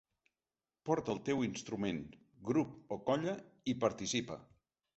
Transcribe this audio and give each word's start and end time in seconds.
Porta 0.89 1.13
el 1.15 1.21
teu 1.27 1.43
instrument, 1.49 2.01
grup 2.49 2.97
o 2.97 2.99
colla 3.11 3.39
i 3.75 3.79
participa! 3.87 4.43